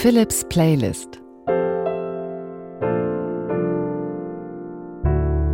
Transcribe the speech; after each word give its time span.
Philips 0.00 0.44
Playlist 0.48 1.20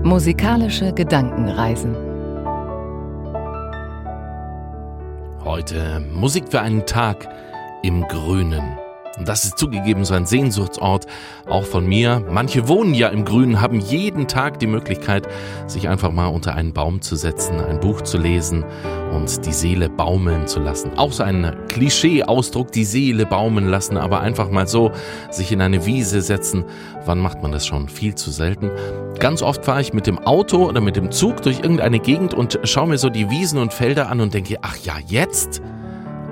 Musikalische 0.03 0.93
Gedankenreisen 0.93 1.97
Heute 5.43 6.01
Musik 6.13 6.45
für 6.51 6.61
einen 6.61 6.85
Tag 6.85 7.27
im 7.83 8.07
Grünen. 8.09 8.79
Und 9.17 9.29
das 9.29 9.45
ist 9.45 9.59
zugegeben 9.59 10.05
so 10.05 10.15
ein 10.15 10.27
Sehnsuchtsort, 10.27 11.07
auch 11.49 11.65
von 11.65 11.87
mir. 11.87 12.25
Manche 12.31 12.69
wohnen 12.69 12.95
ja 12.95 13.09
im 13.09 13.25
Grünen, 13.25 13.61
haben 13.61 13.81
jeden 13.81 14.27
Tag 14.27 14.59
die 14.59 14.67
Möglichkeit, 14.67 15.29
sich 15.67 15.89
einfach 15.89 16.11
mal 16.11 16.27
unter 16.27 16.55
einen 16.55 16.73
Baum 16.73 17.01
zu 17.01 17.15
setzen, 17.17 17.61
ein 17.61 17.81
Buch 17.81 18.03
zu 18.03 18.19
lesen 18.19 18.65
und 19.13 19.47
die 19.47 19.53
Seele 19.53 19.89
baumeln 19.89 20.49
zu 20.49 20.61
lassen. 20.61 20.93
Auch 20.97 21.13
so 21.13 21.23
ein 21.23 21.55
Klischee-Ausdruck, 21.69 22.73
die 22.73 22.85
Seele 22.85 23.27
baumeln 23.27 23.69
lassen, 23.69 23.97
aber 23.97 24.21
einfach 24.21 24.51
mal 24.51 24.67
so 24.67 24.91
sich 25.31 25.53
in 25.53 25.61
eine 25.61 25.87
Wiese 25.87 26.21
setzen. 26.21 26.65
Wann 27.05 27.21
macht 27.21 27.43
man 27.43 27.53
das 27.53 27.67
schon? 27.67 27.89
Viel 27.89 28.15
zu 28.15 28.31
selten. 28.31 28.71
Ganz 29.21 29.43
oft 29.43 29.65
fahre 29.65 29.81
ich 29.81 29.93
mit 29.93 30.07
dem 30.07 30.19
Auto 30.19 30.67
oder 30.67 30.81
mit 30.81 30.97
dem 30.97 31.13
Zug 31.13 31.43
durch 31.43 31.61
irgendeine 31.61 32.01
Gegend 32.01 32.35
und 32.35 32.59
schaue 32.65 32.89
mir 32.89 32.99
so 32.99 33.11
die 33.11 33.31
Wiesen 33.31 33.61
und 33.61 33.73
Felder 33.73 34.11
an 34.11 34.21
und 34.21 34.35
denke, 34.35 34.59
ach 34.63 34.77
ja, 34.79 34.95
jetzt? 35.07 35.63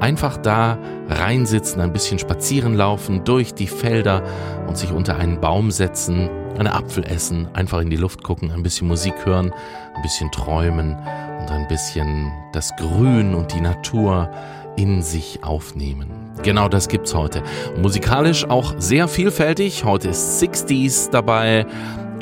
Einfach 0.03 0.37
da 0.37 0.79
reinsitzen, 1.09 1.81
ein 1.81 1.93
bisschen 1.93 2.19
spazieren 2.19 2.75
laufen 2.75 3.23
durch 3.23 3.55
die 3.55 3.69
Felder 3.69 4.25
und 4.67 4.77
sich 4.77 4.91
unter 4.91 5.15
einen 5.15 5.41
Baum 5.41 5.71
setzen, 5.71 6.29
einen 6.59 6.67
Apfel 6.67 7.05
essen, 7.05 7.47
einfach 7.53 7.81
in 7.81 7.89
die 7.89 7.97
Luft 7.97 8.25
gucken, 8.25 8.51
ein 8.51 8.65
bisschen 8.65 8.89
Musik 8.89 9.15
hören, 9.25 9.53
ein 9.95 10.03
bisschen 10.03 10.29
träumen 10.33 10.97
und 11.41 11.51
ein 11.53 11.69
bisschen 11.69 12.33
das 12.53 12.75
Grün 12.75 13.33
und 13.37 13.55
die 13.55 13.61
Natur 13.61 14.29
in 14.75 15.03
sich 15.03 15.45
aufnehmen. 15.45 16.11
Genau 16.43 16.69
das 16.69 16.89
gibt's 16.89 17.15
heute. 17.15 17.41
Musikalisch 17.81 18.45
auch 18.51 18.75
sehr 18.79 19.07
vielfältig. 19.07 19.85
Heute 19.85 20.09
ist 20.09 20.43
60s 20.43 21.11
dabei, 21.13 21.65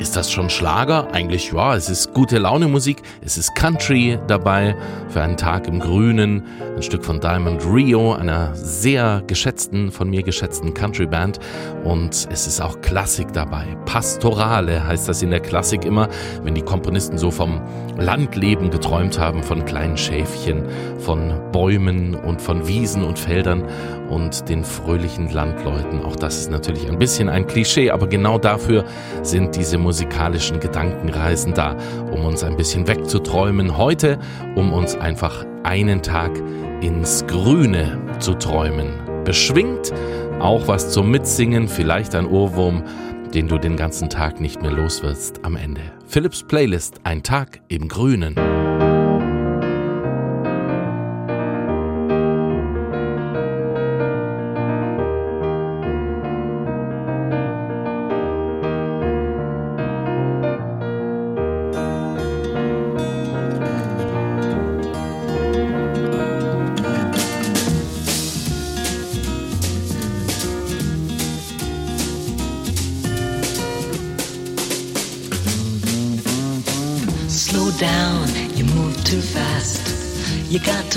ist 0.01 0.15
das 0.15 0.31
schon 0.31 0.49
Schlager? 0.49 1.13
Eigentlich 1.13 1.51
ja, 1.51 1.75
es 1.75 1.87
ist 1.87 2.11
gute 2.11 2.39
Laune 2.39 2.67
Musik, 2.67 3.03
es 3.23 3.37
ist 3.37 3.53
Country 3.53 4.17
dabei 4.25 4.75
für 5.09 5.21
einen 5.21 5.37
Tag 5.37 5.67
im 5.67 5.79
Grünen, 5.79 6.43
ein 6.75 6.81
Stück 6.81 7.05
von 7.05 7.19
Diamond 7.19 7.63
Rio, 7.71 8.13
einer 8.13 8.55
sehr 8.55 9.21
geschätzten, 9.27 9.91
von 9.91 10.09
mir 10.09 10.23
geschätzten 10.23 10.73
Country 10.73 11.05
Band 11.05 11.39
und 11.83 12.27
es 12.31 12.47
ist 12.47 12.61
auch 12.61 12.81
Klassik 12.81 13.31
dabei. 13.33 13.77
Pastorale 13.85 14.87
heißt 14.87 15.07
das 15.07 15.21
in 15.21 15.29
der 15.29 15.39
Klassik 15.39 15.85
immer, 15.85 16.09
wenn 16.41 16.55
die 16.55 16.63
Komponisten 16.63 17.19
so 17.19 17.29
vom 17.29 17.61
Landleben 17.95 18.71
geträumt 18.71 19.19
haben, 19.19 19.43
von 19.43 19.65
kleinen 19.65 19.97
Schäfchen, 19.97 20.65
von 20.97 21.51
Bäumen 21.51 22.15
und 22.15 22.41
von 22.41 22.67
Wiesen 22.67 23.03
und 23.03 23.19
Feldern 23.19 23.63
und 24.09 24.49
den 24.49 24.63
fröhlichen 24.63 25.31
Landleuten. 25.31 26.03
Auch 26.03 26.15
das 26.15 26.39
ist 26.39 26.49
natürlich 26.49 26.89
ein 26.89 26.97
bisschen 26.97 27.29
ein 27.29 27.45
Klischee, 27.45 27.91
aber 27.91 28.07
genau 28.07 28.39
dafür 28.39 28.83
sind 29.21 29.55
diese 29.55 29.77
Musik 29.77 29.90
musikalischen 29.91 30.61
Gedankenreisen 30.61 31.53
da, 31.53 31.75
um 32.13 32.23
uns 32.23 32.45
ein 32.45 32.55
bisschen 32.55 32.87
wegzuträumen. 32.87 33.77
Heute, 33.77 34.19
um 34.55 34.71
uns 34.71 34.95
einfach 34.95 35.45
einen 35.63 36.01
Tag 36.01 36.31
ins 36.79 37.25
Grüne 37.27 37.99
zu 38.19 38.35
träumen. 38.35 38.93
Beschwingt, 39.25 39.91
auch 40.39 40.69
was 40.69 40.91
zum 40.91 41.11
Mitsingen, 41.11 41.67
vielleicht 41.67 42.15
ein 42.15 42.25
Ohrwurm, 42.25 42.85
den 43.33 43.49
du 43.49 43.57
den 43.57 43.75
ganzen 43.75 44.09
Tag 44.09 44.39
nicht 44.39 44.61
mehr 44.61 44.71
los 44.71 45.03
wirst 45.03 45.43
am 45.43 45.57
Ende. 45.57 45.81
Philips 46.07 46.41
Playlist, 46.41 47.01
ein 47.03 47.21
Tag 47.21 47.59
im 47.67 47.89
Grünen. 47.89 48.35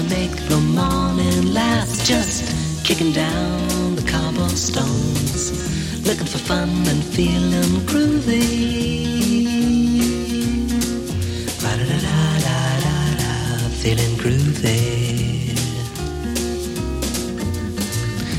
Make 0.09 0.35
the 0.49 0.59
morning 0.59 1.53
last. 1.53 2.07
Just 2.07 2.85
kicking 2.85 3.13
down 3.13 3.97
the 3.97 4.03
cobblestones, 4.11 5.53
looking 6.07 6.27
for 6.27 6.39
fun 6.39 6.69
and 6.89 7.03
feeling 7.03 7.73
groovy. 7.87 8.45
Da 11.61 11.71
da 11.77 11.85
da 11.85 11.99
da 12.47 12.59
da 12.85 12.97
da, 13.21 13.69
feeling 13.83 14.15
groovy. 14.23 15.05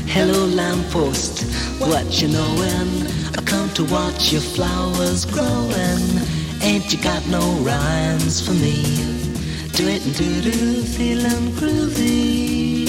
Hello, 0.06 0.46
lamppost, 0.46 1.42
what 1.80 2.22
you 2.22 2.28
knowin'? 2.28 3.06
I 3.38 3.42
come 3.44 3.68
to 3.74 3.84
watch 3.84 4.32
your 4.32 4.40
flowers 4.40 5.24
growin'. 5.26 6.22
Ain't 6.62 6.92
you 6.92 6.98
got 7.02 7.26
no 7.28 7.42
rhymes 7.60 8.40
for 8.40 8.54
me? 8.54 9.35
Do 9.76 9.86
it 9.88 10.02
and 10.06 10.16
do 10.16 10.40
do, 10.40 10.82
feeling 10.84 11.52
groovy. 11.58 12.86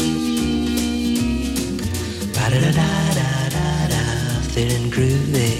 Ba 2.33 2.49
da 2.49 2.59
da 2.61 2.71
da 2.71 2.91
da 3.17 3.49
da 3.55 3.87
da, 3.91 4.03
feeling 4.53 4.89
groovy. 4.89 5.51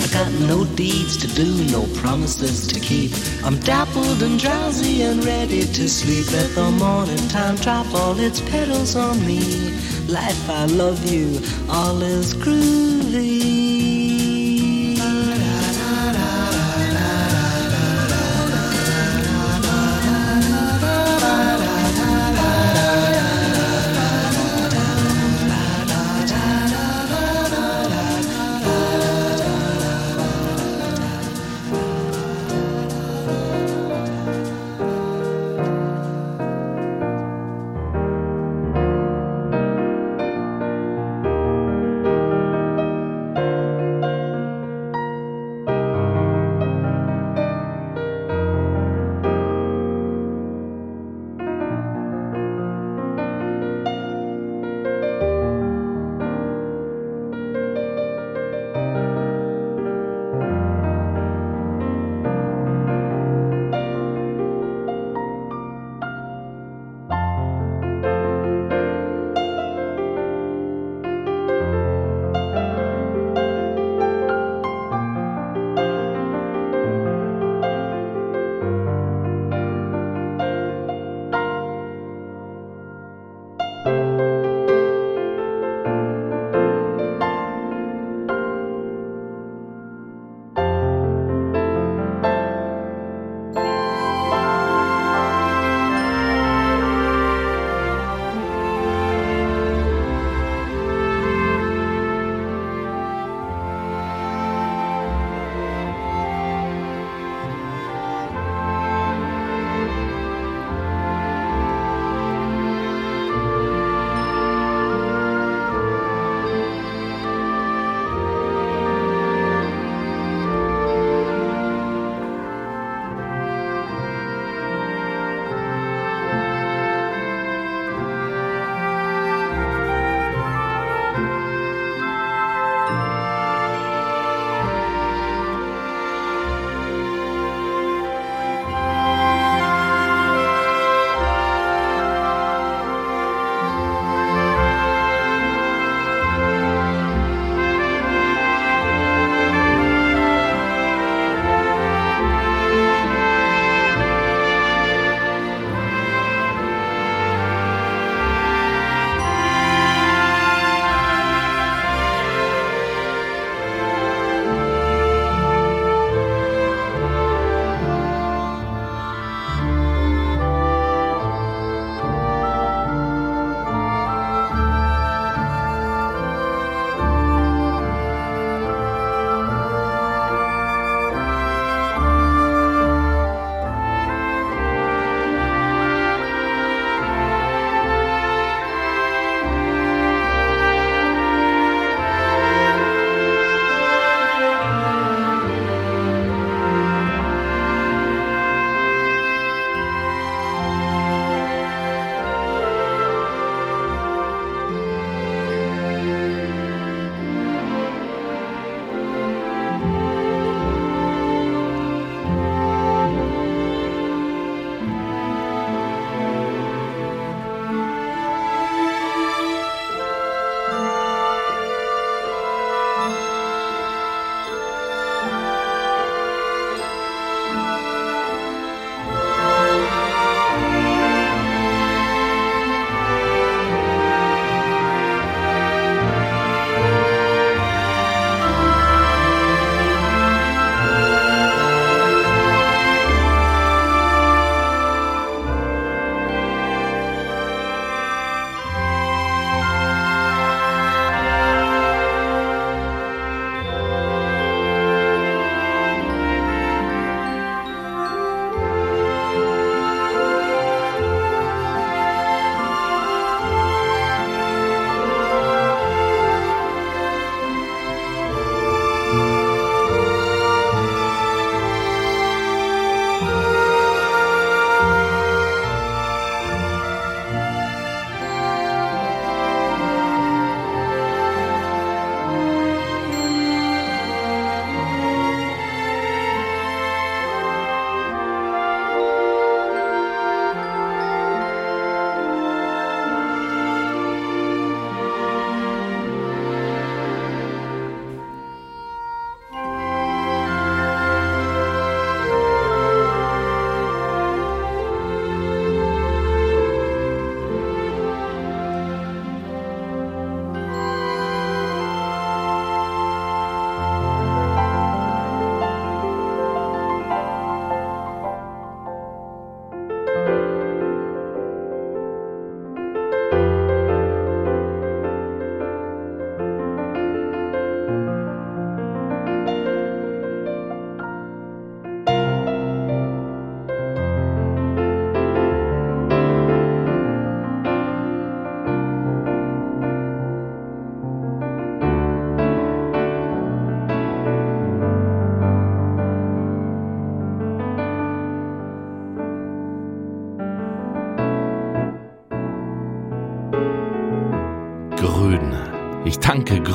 I 0.00 0.06
got 0.12 0.30
no 0.46 0.64
deeds 0.76 1.16
to 1.16 1.26
do, 1.26 1.48
no 1.72 1.82
promises 2.00 2.68
to 2.68 2.78
keep. 2.78 3.10
I'm 3.44 3.58
dappled 3.58 4.22
and 4.22 4.38
drowsy 4.38 5.02
and 5.02 5.24
ready 5.24 5.62
to 5.62 5.88
sleep. 5.88 6.30
Let 6.30 6.54
the 6.54 6.70
morning 6.70 7.28
time 7.28 7.56
drop 7.56 7.92
all 7.92 8.16
its 8.20 8.40
petals 8.40 8.94
on 8.94 9.18
me. 9.26 9.40
Life, 10.06 10.48
I 10.48 10.66
love 10.66 11.04
you, 11.10 11.40
all 11.68 12.00
is 12.02 12.34
groovy. 12.34 13.77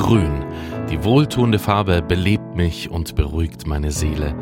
Grün. 0.04 0.44
Die 0.90 1.02
wohltuende 1.02 1.58
Farbe 1.58 2.02
belebt 2.02 2.54
mich 2.54 2.90
und 2.90 3.14
beruhigt 3.14 3.66
meine 3.66 3.90
Seele. 3.90 4.34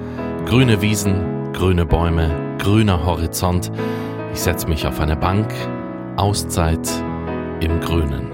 Grüne 0.44 0.82
Wiesen, 0.82 1.52
grüne 1.52 1.86
Bäume, 1.86 2.56
grüner 2.58 3.06
Horizont. 3.06 3.70
Ich 4.32 4.40
setze 4.40 4.66
mich 4.66 4.88
auf 4.88 4.98
eine 4.98 5.14
Bank. 5.14 5.54
Auszeit 6.16 6.90
im 7.60 7.78
Grünen. 7.78 8.31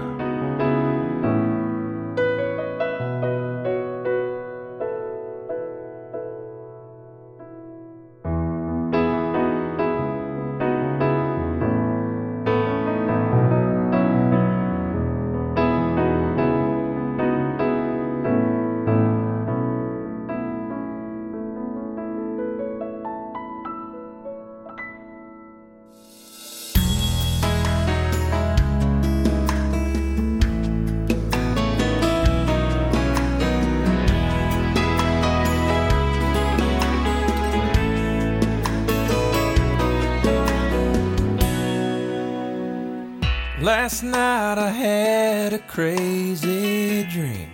Last 43.61 44.03
night 44.03 44.57
I 44.57 44.69
had 44.69 45.51
a 45.51 45.59
crazy 45.59 47.03
dream. 47.03 47.51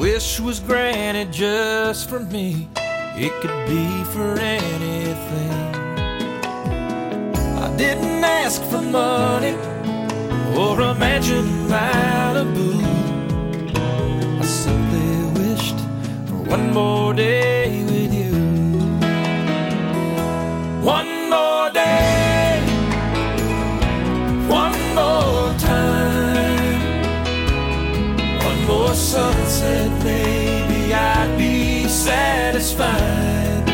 Wish 0.00 0.40
was 0.40 0.58
granted 0.58 1.32
just 1.32 2.10
for 2.10 2.18
me. 2.18 2.68
It 3.14 3.32
could 3.40 3.68
be 3.68 4.02
for 4.12 4.36
anything. 4.40 5.52
I 7.62 7.72
didn't 7.76 8.24
ask 8.24 8.60
for 8.64 8.82
money 8.82 9.54
or 10.58 10.80
a 10.80 10.92
mansion 10.96 11.46
in 11.46 11.68
Malibu. 11.68 12.72
I 14.40 14.44
simply 14.44 15.40
wished 15.40 15.78
for 16.26 16.50
one 16.50 16.72
more 16.72 17.14
day 17.14 17.95
sunset, 28.96 29.90
maybe 30.02 30.94
I'd 30.94 31.36
be 31.36 31.86
satisfied. 31.86 33.64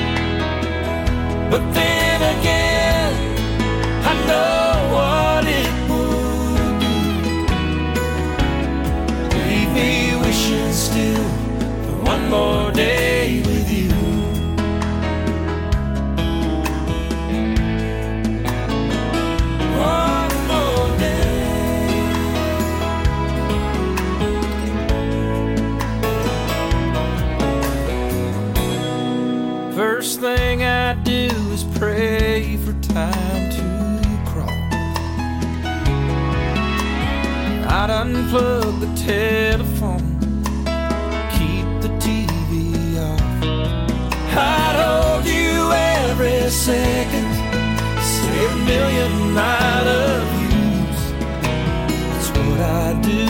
But 1.50 1.62
then 1.72 2.01
telephone, 39.06 40.18
keep 41.36 41.66
the 41.84 41.90
TV 41.98 42.52
off. 43.08 43.22
I'd 44.36 44.76
hold 44.82 45.24
you 45.26 45.72
every 45.72 46.48
second, 46.50 47.32
say 48.00 48.46
a 48.46 48.56
million 48.70 49.36
I 49.36 49.82
love 49.90 50.30
yous. 50.52 51.00
That's 52.08 52.28
what 52.38 52.60
I 52.60 53.00
do 53.02 53.24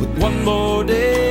with 0.00 0.22
one 0.22 0.44
more 0.44 0.82
day 0.82 1.25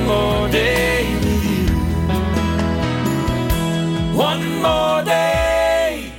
one 0.00 0.06
more 0.06 0.48
day 0.48 1.14
with 1.24 1.44
you. 1.44 1.66
One 4.16 4.62
more 4.62 5.02
day, 5.04 6.12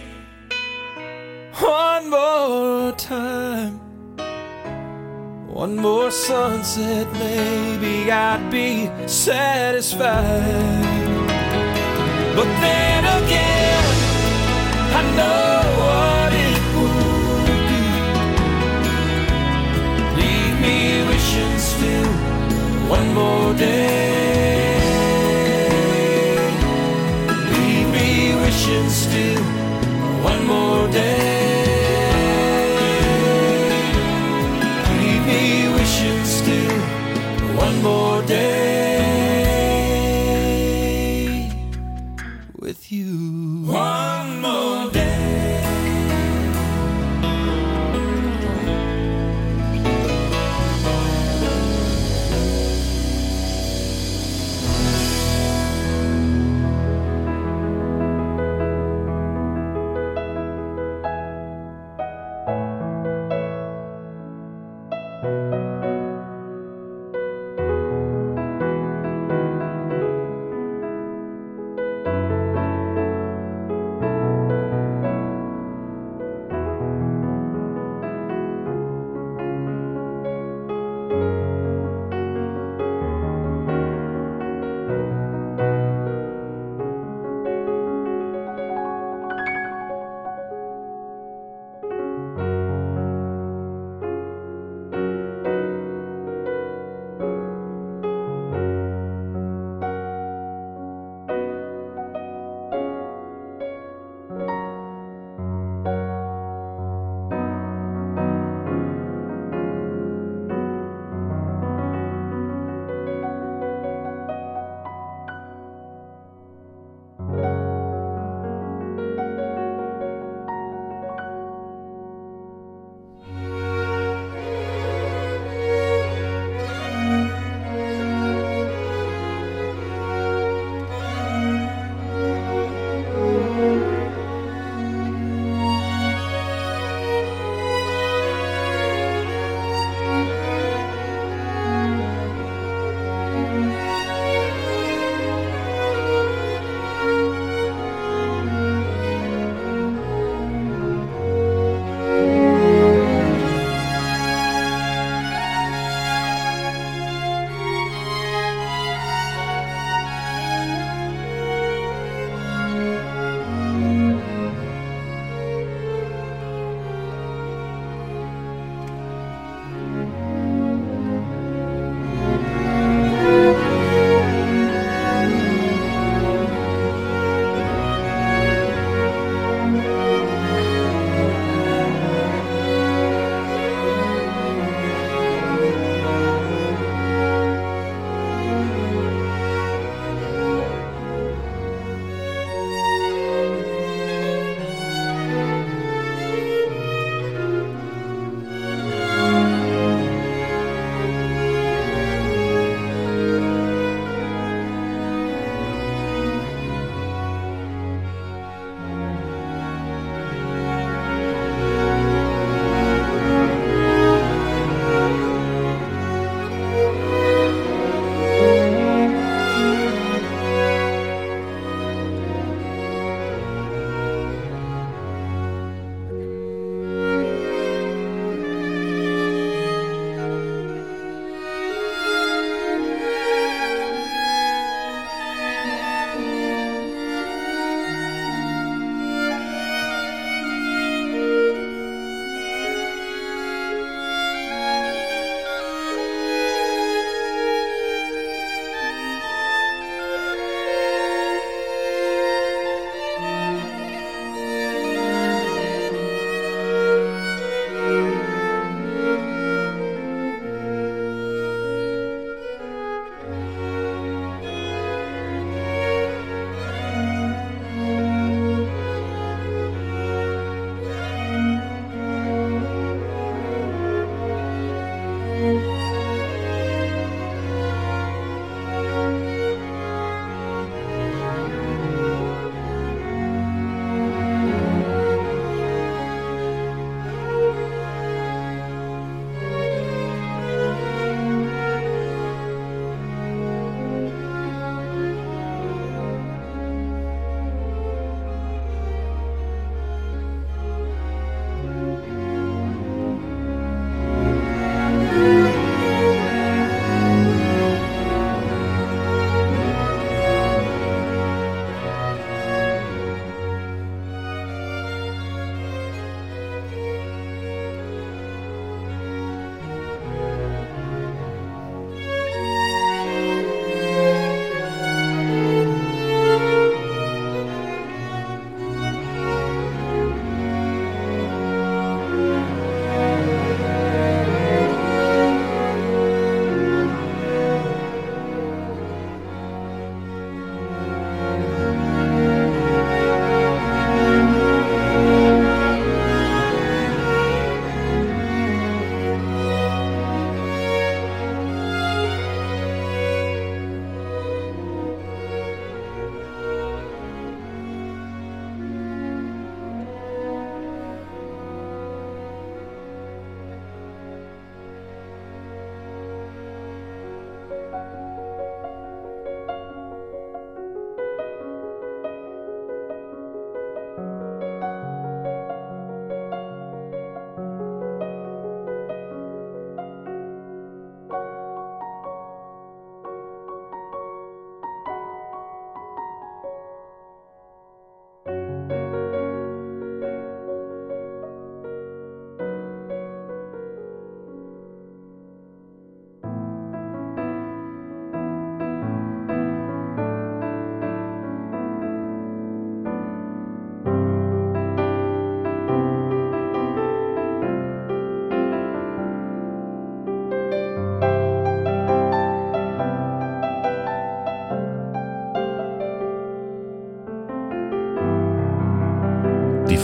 one 1.60 2.10
more 2.10 2.92
time, 2.94 3.80
one 5.48 5.76
more 5.76 6.12
sunset. 6.12 7.08
Maybe 7.14 8.12
I'd 8.12 8.50
be 8.52 8.90
satisfied. 9.08 10.06
But 12.36 12.50
then 12.64 13.04
again, 13.24 13.86
I 15.00 15.02
know 15.18 15.81
one 22.92 23.14
more 23.14 23.54
day. 23.54 24.11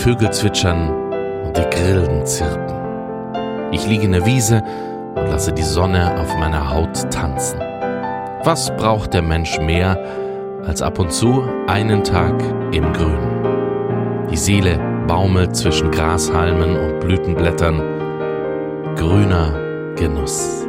Vögel 0.07 0.31
zwitschern 0.31 0.87
und 1.43 1.57
die 1.57 1.69
Grillen 1.69 2.25
zirpen. 2.25 3.73
Ich 3.73 3.85
liege 3.85 4.05
in 4.05 4.13
der 4.13 4.25
Wiese 4.25 4.63
und 5.15 5.27
lasse 5.27 5.51
die 5.51 5.63
Sonne 5.63 6.17
auf 6.17 6.33
meiner 6.37 6.73
Haut 6.73 7.11
tanzen. 7.11 7.59
Was 8.45 8.73
braucht 8.77 9.13
der 9.13 9.21
Mensch 9.21 9.59
mehr 9.59 9.99
als 10.65 10.81
ab 10.81 10.99
und 10.99 11.11
zu 11.11 11.43
einen 11.67 12.05
Tag 12.05 12.41
im 12.71 12.93
Grünen? 12.93 14.27
Die 14.31 14.37
Seele 14.37 14.79
baumelt 15.07 15.57
zwischen 15.57 15.91
Grashalmen 15.91 16.77
und 16.77 17.01
Blütenblättern. 17.01 17.81
Grüner 18.95 19.93
Genuss. 19.97 20.65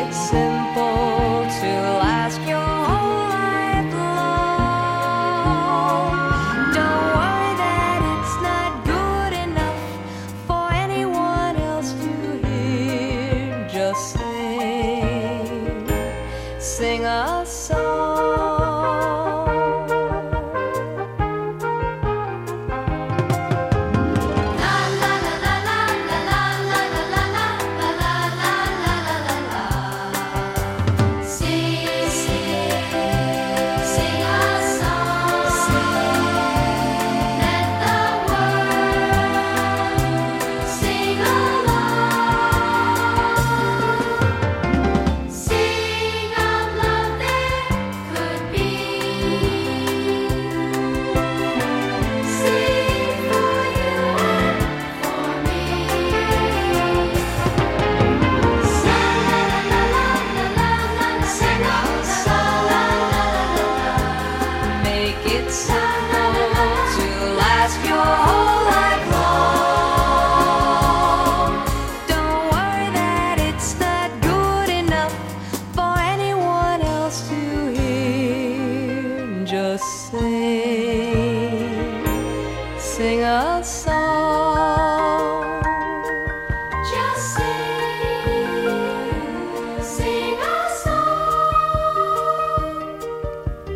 itself. 0.00 0.49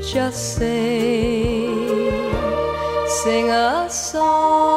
Just 0.07 0.57
sing, 0.57 1.89
sing 3.09 3.51
a 3.51 3.89
song. 3.91 4.74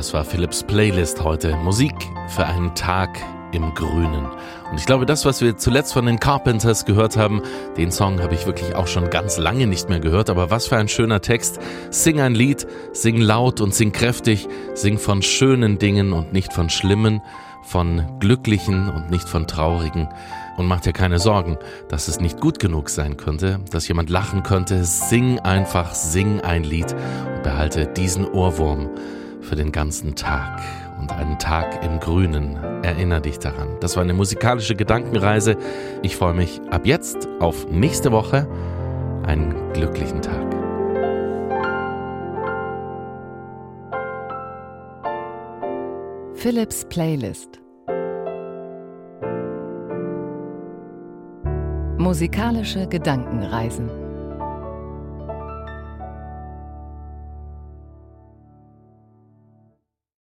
Das 0.00 0.14
war 0.14 0.24
Philips 0.24 0.62
Playlist 0.62 1.22
heute. 1.24 1.56
Musik 1.56 1.92
für 2.28 2.46
einen 2.46 2.74
Tag 2.74 3.20
im 3.52 3.74
Grünen. 3.74 4.24
Und 4.70 4.78
ich 4.78 4.86
glaube, 4.86 5.04
das, 5.04 5.26
was 5.26 5.42
wir 5.42 5.58
zuletzt 5.58 5.92
von 5.92 6.06
den 6.06 6.18
Carpenters 6.18 6.86
gehört 6.86 7.18
haben, 7.18 7.42
den 7.76 7.92
Song 7.92 8.22
habe 8.22 8.34
ich 8.34 8.46
wirklich 8.46 8.74
auch 8.74 8.86
schon 8.86 9.10
ganz 9.10 9.36
lange 9.36 9.66
nicht 9.66 9.90
mehr 9.90 10.00
gehört. 10.00 10.30
Aber 10.30 10.50
was 10.50 10.68
für 10.68 10.78
ein 10.78 10.88
schöner 10.88 11.20
Text. 11.20 11.60
Sing 11.90 12.18
ein 12.18 12.34
Lied, 12.34 12.66
sing 12.94 13.18
laut 13.18 13.60
und 13.60 13.74
sing 13.74 13.92
kräftig, 13.92 14.48
sing 14.72 14.96
von 14.96 15.20
schönen 15.20 15.78
Dingen 15.78 16.14
und 16.14 16.32
nicht 16.32 16.54
von 16.54 16.70
schlimmen, 16.70 17.20
von 17.62 18.06
glücklichen 18.20 18.88
und 18.88 19.10
nicht 19.10 19.28
von 19.28 19.46
traurigen. 19.46 20.08
Und 20.56 20.66
mach 20.66 20.80
dir 20.80 20.94
keine 20.94 21.18
Sorgen, 21.18 21.58
dass 21.90 22.08
es 22.08 22.20
nicht 22.20 22.40
gut 22.40 22.58
genug 22.58 22.88
sein 22.88 23.18
könnte, 23.18 23.60
dass 23.70 23.86
jemand 23.86 24.08
lachen 24.08 24.44
könnte. 24.44 24.82
Sing 24.82 25.40
einfach, 25.40 25.92
sing 25.92 26.40
ein 26.40 26.64
Lied 26.64 26.90
und 27.36 27.42
behalte 27.42 27.86
diesen 27.86 28.24
Ohrwurm 28.24 28.88
für 29.40 29.56
den 29.56 29.72
ganzen 29.72 30.14
Tag. 30.14 30.60
Und 31.00 31.12
einen 31.12 31.38
Tag 31.38 31.82
im 31.84 31.98
Grünen. 32.00 32.56
Erinner 32.82 33.20
dich 33.20 33.38
daran. 33.38 33.68
Das 33.80 33.96
war 33.96 34.02
eine 34.02 34.12
musikalische 34.12 34.74
Gedankenreise. 34.74 35.56
Ich 36.02 36.16
freue 36.16 36.34
mich 36.34 36.60
ab 36.70 36.86
jetzt 36.86 37.28
auf 37.40 37.68
nächste 37.70 38.12
Woche. 38.12 38.46
Einen 39.26 39.54
glücklichen 39.72 40.20
Tag. 40.22 40.44
Philips 46.34 46.86
Playlist. 46.86 47.60
Musikalische 51.98 52.86
Gedankenreisen. 52.86 54.09